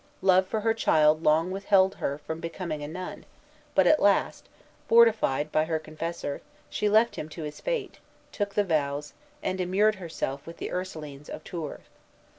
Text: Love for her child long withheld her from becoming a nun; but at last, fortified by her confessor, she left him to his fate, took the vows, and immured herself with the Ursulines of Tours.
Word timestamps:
Love 0.23 0.47
for 0.47 0.61
her 0.61 0.73
child 0.73 1.21
long 1.21 1.51
withheld 1.51 1.93
her 2.01 2.17
from 2.17 2.39
becoming 2.39 2.81
a 2.81 2.87
nun; 2.87 3.23
but 3.75 3.85
at 3.85 4.01
last, 4.01 4.49
fortified 4.87 5.51
by 5.51 5.65
her 5.65 5.77
confessor, 5.77 6.41
she 6.71 6.89
left 6.89 7.17
him 7.17 7.29
to 7.29 7.43
his 7.43 7.61
fate, 7.61 7.99
took 8.31 8.55
the 8.55 8.63
vows, 8.63 9.13
and 9.43 9.61
immured 9.61 9.93
herself 10.01 10.47
with 10.47 10.57
the 10.57 10.71
Ursulines 10.71 11.29
of 11.29 11.43
Tours. 11.43 11.81